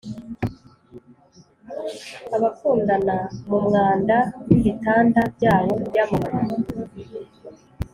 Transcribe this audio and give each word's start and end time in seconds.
abakundana 2.35 3.17
mumwanda 3.49 4.17
wibitanda 4.47 5.19
byabo 5.35 5.73
byamababi, 5.87 6.55